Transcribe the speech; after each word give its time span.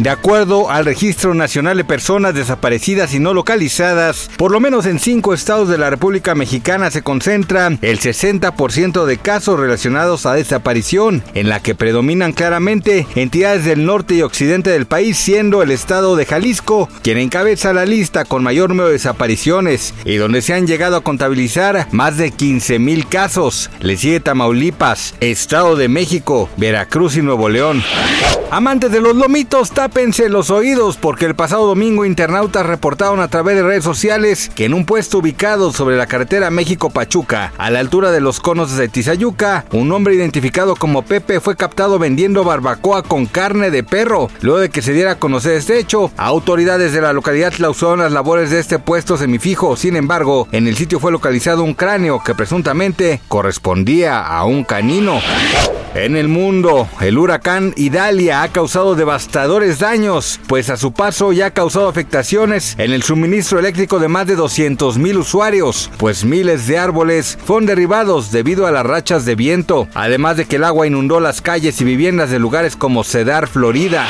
De 0.00 0.08
acuerdo 0.08 0.70
al 0.70 0.86
Registro 0.86 1.34
Nacional 1.34 1.76
de 1.76 1.84
Personas 1.84 2.32
Desaparecidas 2.32 3.12
y 3.12 3.18
No 3.18 3.34
Localizadas, 3.34 4.30
por 4.38 4.50
lo 4.50 4.58
menos 4.58 4.86
en 4.86 4.98
cinco 4.98 5.34
estados 5.34 5.68
de 5.68 5.76
la 5.76 5.90
República 5.90 6.34
Mexicana 6.34 6.90
se 6.90 7.02
concentra 7.02 7.66
el 7.66 8.00
60% 8.00 9.04
de 9.04 9.18
casos 9.18 9.60
relacionados 9.60 10.24
a 10.24 10.32
desaparición, 10.32 11.22
en 11.34 11.50
la 11.50 11.60
que 11.60 11.74
predominan 11.74 12.32
claramente 12.32 13.06
entidades 13.14 13.66
del 13.66 13.84
norte 13.84 14.14
y 14.14 14.22
occidente 14.22 14.70
del 14.70 14.86
país, 14.86 15.18
siendo 15.18 15.62
el 15.62 15.70
estado 15.70 16.16
de 16.16 16.24
Jalisco 16.24 16.88
quien 17.02 17.18
encabeza 17.18 17.74
la 17.74 17.84
lista 17.84 18.24
con 18.24 18.42
mayor 18.42 18.70
número 18.70 18.86
de 18.86 18.94
desapariciones 18.94 19.92
y 20.06 20.16
donde 20.16 20.40
se 20.40 20.54
han 20.54 20.66
llegado 20.66 20.96
a 20.96 21.02
contabilizar 21.02 21.88
más 21.92 22.16
de 22.16 22.30
15 22.30 22.78
mil 22.78 23.06
casos. 23.06 23.68
Le 23.80 23.98
sigue 23.98 24.20
Tamaulipas, 24.20 25.14
Estado 25.20 25.76
de 25.76 25.88
México, 25.88 26.48
Veracruz 26.56 27.18
y 27.18 27.20
Nuevo 27.20 27.50
León. 27.50 27.82
Amantes 28.50 28.90
de 28.90 29.00
los 29.00 29.14
lomitos, 29.14 29.70
tápense 29.90 30.28
los 30.28 30.50
oídos 30.50 30.96
porque 30.96 31.26
el 31.26 31.34
pasado 31.34 31.66
domingo 31.66 32.04
internautas 32.04 32.64
reportaron 32.64 33.18
a 33.18 33.26
través 33.26 33.56
de 33.56 33.64
redes 33.64 33.82
sociales 33.82 34.48
que 34.54 34.64
en 34.66 34.72
un 34.72 34.86
puesto 34.86 35.18
ubicado 35.18 35.72
sobre 35.72 35.96
la 35.96 36.06
carretera 36.06 36.48
México-Pachuca, 36.48 37.52
a 37.58 37.70
la 37.70 37.80
altura 37.80 38.12
de 38.12 38.20
los 38.20 38.38
conos 38.38 38.76
de 38.76 38.86
Tizayuca, 38.86 39.64
un 39.72 39.90
hombre 39.90 40.14
identificado 40.14 40.76
como 40.76 41.02
Pepe 41.02 41.40
fue 41.40 41.56
captado 41.56 41.98
vendiendo 41.98 42.44
barbacoa 42.44 43.02
con 43.02 43.26
carne 43.26 43.72
de 43.72 43.82
perro. 43.82 44.28
Luego 44.42 44.60
de 44.60 44.70
que 44.70 44.80
se 44.80 44.92
diera 44.92 45.12
a 45.12 45.18
conocer 45.18 45.54
este 45.54 45.80
hecho, 45.80 46.12
autoridades 46.16 46.92
de 46.92 47.00
la 47.00 47.12
localidad 47.12 47.52
clausuraron 47.52 47.98
las 47.98 48.12
labores 48.12 48.50
de 48.50 48.60
este 48.60 48.78
puesto 48.78 49.16
semifijo. 49.16 49.74
Sin 49.74 49.96
embargo, 49.96 50.46
en 50.52 50.68
el 50.68 50.76
sitio 50.76 51.00
fue 51.00 51.10
localizado 51.10 51.64
un 51.64 51.74
cráneo 51.74 52.22
que 52.22 52.36
presuntamente 52.36 53.20
correspondía 53.26 54.20
a 54.20 54.44
un 54.44 54.62
canino. 54.62 55.20
En 55.92 56.14
el 56.14 56.28
mundo, 56.28 56.88
el 57.00 57.18
huracán 57.18 57.74
Idalia 57.76 58.42
ha 58.42 58.48
causado 58.52 58.94
devastadores 58.94 59.79
daños, 59.80 60.38
pues 60.46 60.70
a 60.70 60.76
su 60.76 60.92
paso 60.92 61.32
ya 61.32 61.46
ha 61.46 61.50
causado 61.50 61.88
afectaciones 61.88 62.74
en 62.78 62.92
el 62.92 63.02
suministro 63.02 63.58
eléctrico 63.58 63.98
de 63.98 64.08
más 64.08 64.26
de 64.26 64.36
200 64.36 64.98
mil 64.98 65.18
usuarios, 65.18 65.90
pues 65.96 66.24
miles 66.24 66.66
de 66.66 66.78
árboles 66.78 67.38
fueron 67.44 67.66
derribados 67.66 68.30
debido 68.30 68.66
a 68.66 68.70
las 68.70 68.86
rachas 68.86 69.24
de 69.24 69.34
viento, 69.34 69.88
además 69.94 70.36
de 70.36 70.44
que 70.44 70.56
el 70.56 70.64
agua 70.64 70.86
inundó 70.86 71.18
las 71.20 71.40
calles 71.40 71.80
y 71.80 71.84
viviendas 71.84 72.30
de 72.30 72.38
lugares 72.38 72.76
como 72.76 73.04
Cedar, 73.04 73.48
Florida. 73.48 74.06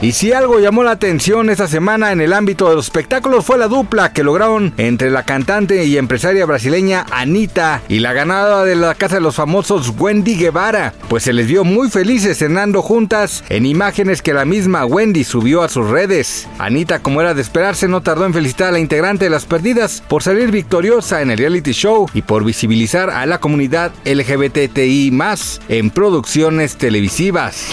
Y 0.00 0.12
si 0.12 0.32
algo 0.32 0.60
llamó 0.60 0.84
la 0.84 0.92
atención 0.92 1.50
esta 1.50 1.66
semana 1.66 2.12
en 2.12 2.20
el 2.20 2.32
ámbito 2.32 2.68
de 2.68 2.76
los 2.76 2.84
espectáculos 2.84 3.44
fue 3.44 3.58
la 3.58 3.66
dupla 3.66 4.12
que 4.12 4.22
lograron 4.22 4.72
entre 4.76 5.10
la 5.10 5.24
cantante 5.24 5.84
y 5.86 5.98
empresaria 5.98 6.46
brasileña 6.46 7.04
Anita 7.10 7.82
y 7.88 7.98
la 7.98 8.12
ganadora 8.12 8.64
de 8.64 8.76
la 8.76 8.94
Casa 8.94 9.16
de 9.16 9.22
los 9.22 9.34
Famosos 9.34 9.92
Wendy 9.98 10.36
Guevara, 10.36 10.92
pues 11.08 11.24
se 11.24 11.32
les 11.32 11.48
vio 11.48 11.64
muy 11.64 11.90
felices 11.90 12.38
cenando 12.38 12.80
juntas 12.80 13.42
en 13.48 13.66
imágenes 13.66 14.22
que 14.22 14.34
la 14.34 14.44
misma 14.44 14.84
Wendy 14.98 15.22
subió 15.22 15.62
a 15.62 15.68
sus 15.68 15.88
redes. 15.88 16.48
Anita, 16.58 16.98
como 16.98 17.20
era 17.20 17.32
de 17.32 17.40
esperarse, 17.40 17.86
no 17.86 18.00
tardó 18.00 18.26
en 18.26 18.34
felicitar 18.34 18.70
a 18.70 18.72
la 18.72 18.80
integrante 18.80 19.26
de 19.26 19.30
Las 19.30 19.44
Perdidas 19.44 20.02
por 20.08 20.24
salir 20.24 20.50
victoriosa 20.50 21.22
en 21.22 21.30
el 21.30 21.38
reality 21.38 21.70
show 21.70 22.08
y 22.14 22.22
por 22.22 22.44
visibilizar 22.44 23.08
a 23.08 23.24
la 23.24 23.38
comunidad 23.38 23.92
LGBTI 24.04 25.10
más 25.12 25.60
en 25.68 25.90
producciones 25.90 26.74
televisivas. 26.78 27.66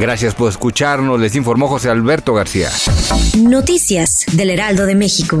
Gracias 0.00 0.34
por 0.34 0.50
escucharnos, 0.50 1.20
les 1.20 1.36
informó 1.36 1.68
José 1.68 1.88
Alberto 1.88 2.34
García. 2.34 2.68
Noticias 3.38 4.24
del 4.32 4.50
Heraldo 4.50 4.86
de 4.86 4.96
México. 4.96 5.40